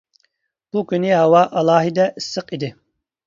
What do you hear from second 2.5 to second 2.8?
ئىدى.